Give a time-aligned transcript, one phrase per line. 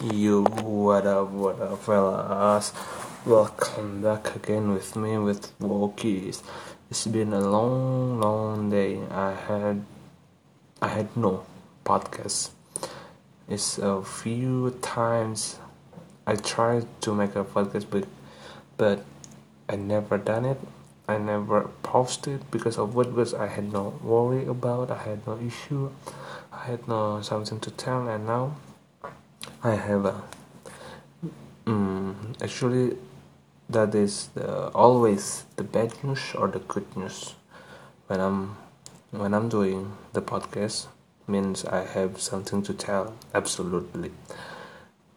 [0.00, 2.72] You, what up, what up, fellas?
[3.26, 6.40] Welcome back again with me with Walkies.
[6.88, 9.00] It's been a long, long day.
[9.10, 9.84] I had,
[10.80, 11.44] I had no
[11.84, 12.50] podcast.
[13.48, 15.58] It's a few times
[16.28, 18.06] I tried to make a podcast, but,
[18.76, 19.04] but
[19.68, 20.60] I never done it.
[21.08, 24.92] I never posted because of what was I had no worry about.
[24.92, 25.90] I had no issue.
[26.52, 28.54] I had no something to tell, and now
[29.62, 30.22] I have a.
[31.66, 32.96] Um, actually,
[33.68, 37.34] that is the, always the bad news or the good news
[38.06, 38.56] when I'm
[39.10, 40.86] when I'm doing the podcast
[41.26, 44.12] means I have something to tell absolutely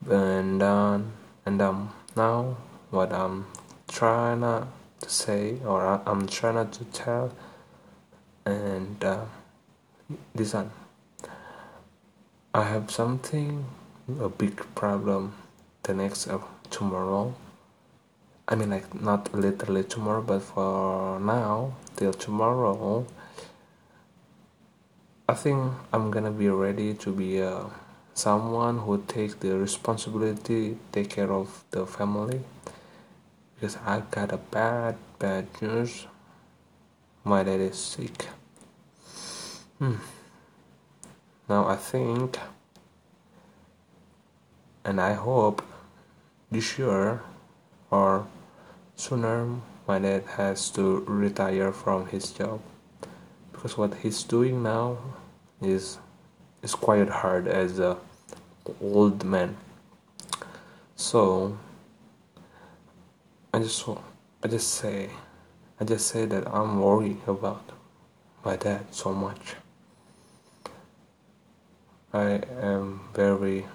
[0.09, 1.13] and um,
[1.45, 2.57] and um now
[2.89, 3.47] what I'm
[3.87, 4.67] trying to
[5.07, 7.31] say or I'm trying to tell
[8.45, 9.25] and uh,
[10.35, 10.71] this one
[12.53, 13.65] I have something
[14.19, 15.33] a big problem
[15.83, 17.33] the next uh, tomorrow.
[18.47, 23.05] I mean like not literally tomorrow but for now till tomorrow
[25.29, 27.63] i think i'm gonna be ready to be uh,
[28.13, 32.41] someone who takes the responsibility take care of the family.
[33.55, 36.07] Because i got a bad bad news.
[37.23, 38.27] My dad is sick.
[39.79, 39.95] Hmm.
[41.49, 42.37] now i think
[44.83, 45.61] and I hope
[46.49, 47.21] this year
[47.89, 48.27] or
[48.95, 49.47] sooner
[49.87, 52.61] my dad has to retire from his job.
[53.51, 54.97] Because what he's doing now
[55.61, 55.99] is
[56.61, 57.97] is quite hard as a
[58.81, 59.57] old man.
[60.95, 61.57] So
[63.53, 63.87] I just
[64.43, 65.09] I just say
[65.79, 67.71] I just say that I'm worried about
[68.45, 69.55] my dad so much.
[72.13, 73.65] I am very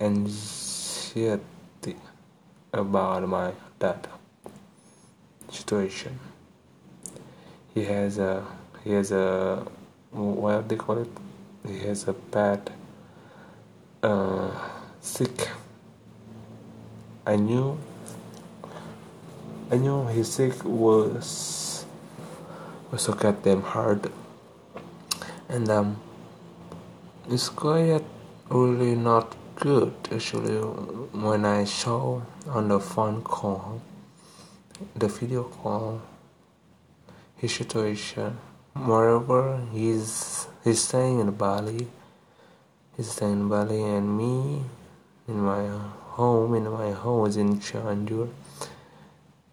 [0.00, 1.96] anxiety
[2.72, 4.06] about my dad
[5.50, 6.18] situation.
[7.74, 8.44] He has a
[8.84, 9.66] he has a
[10.10, 11.08] what they call it?
[11.66, 12.70] He has a bad
[14.02, 14.50] uh,
[15.00, 15.48] sick.
[17.26, 17.78] I knew
[19.70, 21.84] I knew his sick was
[22.92, 24.12] was so goddamn hard
[25.48, 26.00] and um
[27.28, 28.04] it's quite
[28.48, 33.80] really not good actually when I saw on the phone call,
[34.94, 36.02] the video call,
[37.36, 38.38] his situation.
[38.74, 41.88] Moreover, he's he's staying in Bali.
[42.96, 44.62] He's staying in Bali, and me
[45.26, 45.66] in my
[46.16, 46.92] home in my
[47.26, 48.28] is in Cianjur,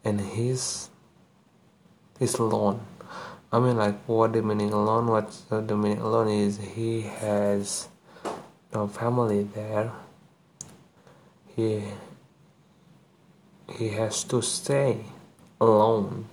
[0.03, 0.89] and he's
[2.19, 2.81] he's alone.
[3.51, 5.07] I mean, like, what the meaning alone?
[5.07, 6.57] What the meaning alone is?
[6.57, 7.87] He has
[8.73, 9.91] no family there
[11.55, 11.83] he
[13.77, 15.05] he has to stay
[15.61, 16.25] alone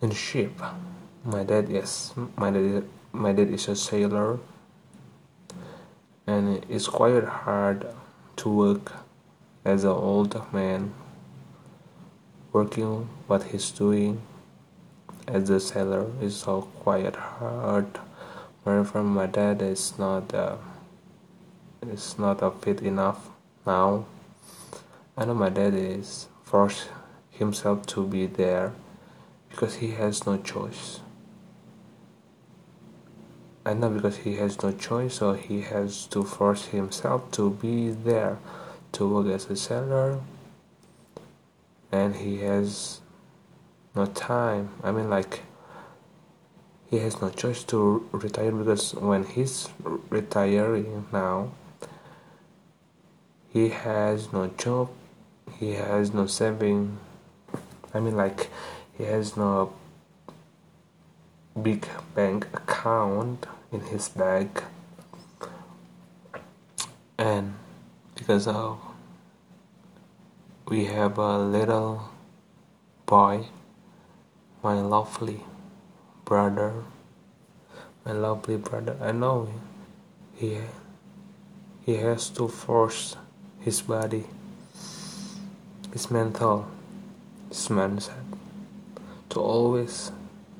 [0.00, 0.52] in ship.
[1.24, 4.38] My dad is my dad my dad is a sailor
[6.26, 7.86] and it's quite hard
[8.36, 8.92] to work
[9.64, 10.92] as an old man
[12.52, 14.20] working what he's doing
[15.26, 18.00] as a sailor is so quite hard
[18.64, 20.56] from my dad is not uh,
[21.82, 23.28] is not a fit enough
[23.66, 24.06] now.
[25.18, 26.88] I know my dad is forced
[27.30, 28.72] himself to be there
[29.50, 31.00] because he has no choice.
[33.66, 37.90] I know because he has no choice, so he has to force himself to be
[37.90, 38.38] there
[38.92, 40.20] to work as a sailor,
[41.92, 43.00] and he has
[43.94, 44.70] no time.
[44.82, 45.42] I mean, like
[46.90, 49.68] he has no choice to retire because when he's
[50.10, 51.52] retiring now
[53.52, 54.88] he has no job
[55.58, 56.98] he has no saving.
[57.92, 58.50] I mean like
[58.96, 59.72] he has no
[61.60, 64.62] big bank account in his bag.
[67.16, 67.54] And
[68.16, 68.80] because of
[70.66, 72.10] we have a little
[73.06, 73.46] boy
[74.62, 75.44] my lovely
[76.34, 76.72] brother,
[78.04, 78.96] my lovely brother.
[79.00, 79.48] I know
[80.34, 80.58] he
[81.86, 83.14] he has to force
[83.60, 84.24] his body,
[85.92, 86.66] his mental,
[87.50, 88.26] his mindset
[89.30, 90.10] to always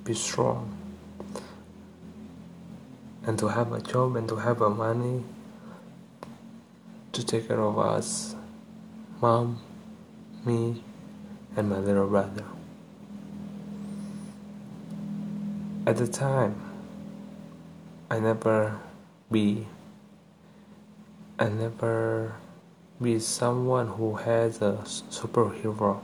[0.04, 0.70] be strong
[3.26, 5.24] and to have a job and to have a money
[7.10, 8.36] to take care of us,
[9.20, 9.58] mom,
[10.44, 10.84] me,
[11.56, 12.44] and my little brother.
[15.86, 16.56] At the time,
[18.10, 18.80] I never
[19.30, 19.66] be
[21.38, 22.36] I never
[23.02, 26.00] be someone who has a superhero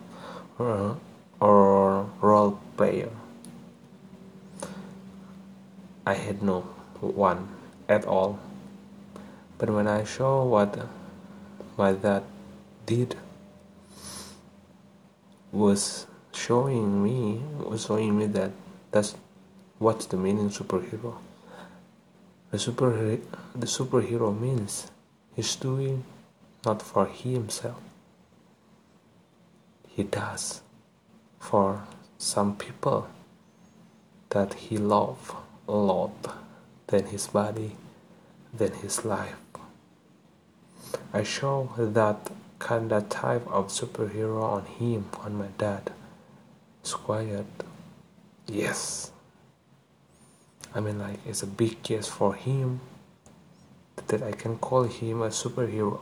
[0.59, 0.99] or,
[1.41, 3.09] or role player.
[6.05, 6.61] I had no
[7.01, 7.49] one
[7.89, 8.39] at all.
[9.57, 10.77] But when I saw what
[11.77, 12.25] what that
[12.85, 13.17] did
[15.53, 18.51] was showing me was showing me that
[18.91, 19.15] that's
[19.81, 21.15] what's the meaning superhero.
[22.51, 22.91] The super
[23.55, 24.91] the superhero means
[25.35, 26.05] he's doing
[26.67, 27.81] not for himself.
[29.89, 30.61] He does
[31.39, 31.85] for
[32.19, 33.09] some people
[34.29, 35.35] that he love
[35.67, 36.37] a lot
[36.89, 37.77] than his body,
[38.53, 39.37] than his life.
[41.15, 45.91] I show that kind of type of superhero on him, on my dad.
[46.83, 47.47] It's quiet.
[48.47, 49.11] Yes.
[50.75, 52.81] I mean, like, it's a big yes for him
[54.07, 55.99] that I can call him a superhero.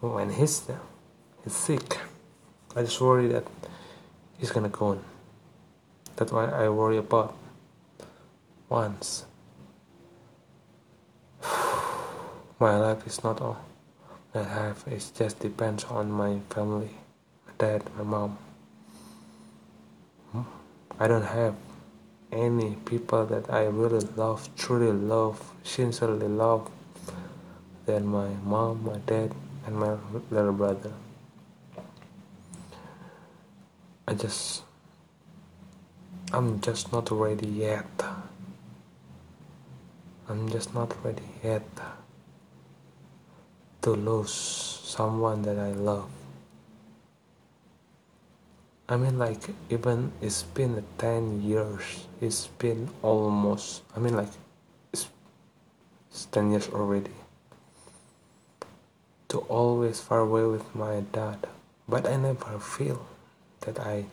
[0.00, 0.68] When he's,
[1.42, 1.98] he's sick,
[2.74, 3.44] I just worry that
[4.38, 5.04] he's gonna go on.
[6.16, 7.34] That's why I worry about
[8.68, 9.24] once.
[12.60, 13.64] My life is not all
[14.36, 16.90] I have, it just depends on my family,
[17.46, 18.36] my dad, my mom.
[20.32, 20.42] Hmm?
[21.00, 21.54] I don't have
[22.32, 26.70] any people that I really love, truly love, sincerely love
[27.86, 29.32] than my mom, my dad,
[29.66, 29.96] and my
[30.30, 30.92] little brother.
[34.08, 34.62] I just,
[36.32, 37.86] I'm just not ready yet.
[40.28, 41.62] I'm just not ready yet
[43.82, 46.15] to lose someone that I love.
[48.88, 54.30] I mean, like, even it's been 10 years, it's been almost, I mean, like,
[54.92, 55.08] it's,
[56.10, 57.10] it's 10 years already.
[59.28, 61.48] To always far away with my dad,
[61.88, 63.04] but I never feel
[63.62, 64.06] that I,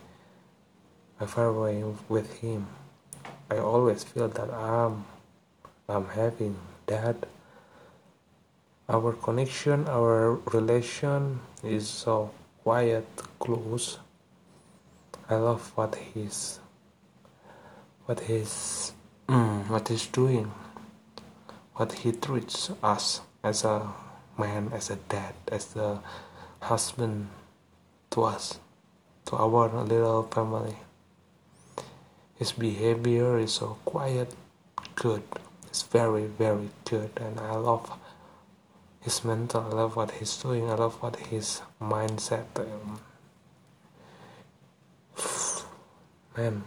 [1.19, 2.65] I far away with him.
[3.51, 5.05] I always feel that I'm
[5.87, 6.55] I'm having
[6.87, 7.27] that
[8.89, 12.31] our connection our relation is so
[12.63, 13.05] quiet
[13.37, 13.99] close
[15.29, 16.59] i love what he's
[18.05, 18.93] what he's
[19.27, 20.51] mm, what he's doing
[21.75, 23.93] what he treats us as a
[24.37, 26.01] man as a dad as a
[26.61, 27.27] husband
[28.09, 28.59] to us
[29.25, 30.75] to our little family.
[32.35, 34.33] His behavior is so quiet
[34.95, 35.23] good.
[35.67, 37.91] It's very very good and I love
[39.01, 39.61] his mental.
[39.61, 40.69] I love what he's doing.
[40.69, 42.99] I love what his mindset um,
[46.37, 46.63] man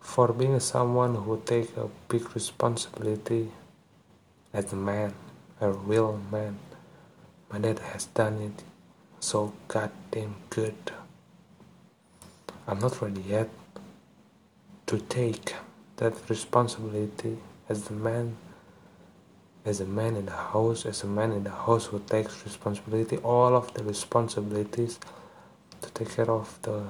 [0.00, 3.50] for being someone who take a big responsibility
[4.52, 5.12] as a man
[5.60, 6.58] a real man
[7.50, 8.64] my dad has done it
[9.20, 10.74] so goddamn good.
[12.66, 13.50] I'm not ready yet
[14.86, 15.54] to take
[15.96, 17.36] that responsibility
[17.68, 18.36] as the man
[19.64, 23.18] as a man in the house as a man in the house who takes responsibility
[23.18, 24.98] all of the responsibilities
[25.82, 26.82] to take care of the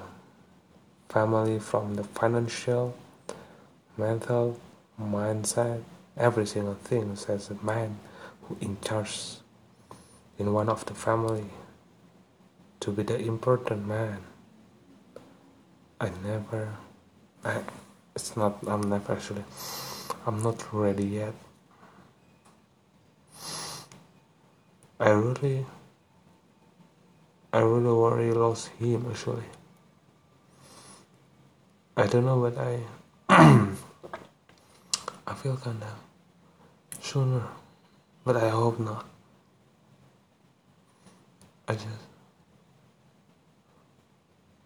[1.11, 2.95] family from the financial
[3.99, 4.59] mental
[4.99, 5.83] mindset
[6.17, 7.99] every single thing as a man
[8.43, 9.17] who in charge
[10.39, 11.45] in one of the family
[12.81, 14.19] to be the important man
[16.01, 16.75] i never
[17.45, 17.61] i
[18.17, 19.45] it's not i'm never actually
[20.27, 21.33] I'm not ready yet.
[24.99, 25.65] I really,
[27.55, 29.49] I really worry lost him actually.
[32.01, 32.81] I don't know but I,
[35.29, 35.87] I feel kinda
[36.99, 37.43] sooner,
[38.25, 39.05] but I hope not.
[41.69, 41.87] I just,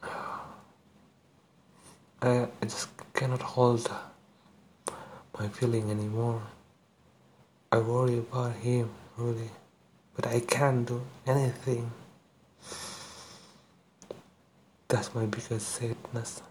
[2.23, 3.91] I, I just cannot hold
[5.37, 6.41] my feeling anymore.
[7.73, 9.51] I worry about him, really,
[10.15, 11.91] but I can't do anything.
[14.87, 16.43] That's my biggest sadness.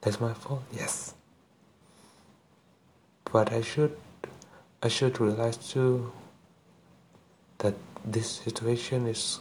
[0.00, 1.14] That's my fault, yes.
[3.30, 3.96] But I should,
[4.82, 6.12] I should realize too
[7.58, 7.74] that
[8.04, 9.40] this situation is,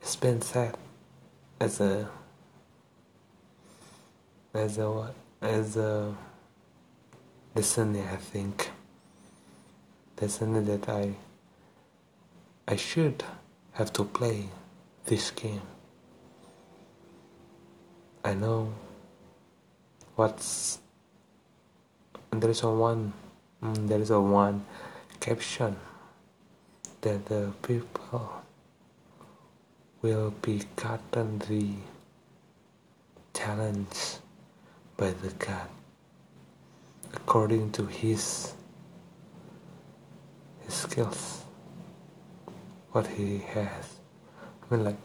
[0.00, 0.76] it's been sad
[1.60, 2.08] as a,
[4.54, 6.14] as a as a
[7.54, 8.70] destiny I think
[10.16, 11.14] The destiny that I
[12.68, 13.24] I should
[13.72, 14.48] have to play
[15.06, 15.62] this game
[18.22, 18.74] I know
[20.14, 20.78] what's
[22.30, 23.14] there is a one
[23.62, 24.66] mm, there is a one
[25.20, 25.76] caption
[27.00, 28.42] that the people
[30.02, 31.72] will be gotten the
[33.32, 34.18] challenge
[34.98, 35.68] by the God.
[37.14, 38.52] According to his
[40.60, 41.44] his skills
[42.92, 43.96] what he has.
[44.36, 44.98] I mean like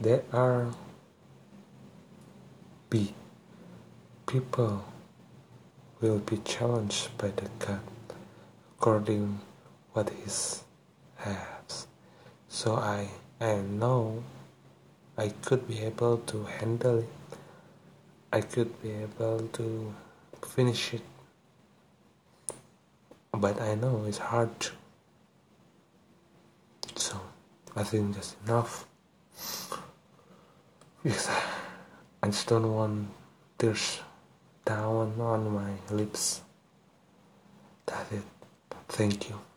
[0.00, 0.72] there are
[2.90, 3.14] be
[4.26, 4.84] people
[6.00, 7.80] will be challenged by the God
[8.76, 9.40] according
[9.92, 10.24] what he
[11.16, 11.86] has.
[12.48, 13.08] So I
[13.40, 14.22] I know
[15.16, 17.08] I could be able to handle it.
[18.32, 19.94] I could be able to
[20.42, 21.02] finish it.
[23.32, 24.70] But I know it's hard to.
[26.96, 27.20] So
[27.76, 28.86] I think that's enough.
[31.04, 31.57] I
[32.30, 33.08] just don't want
[33.58, 34.00] tears
[34.64, 36.42] down on my lips.
[37.86, 38.22] That's it.
[38.88, 39.47] Thank you.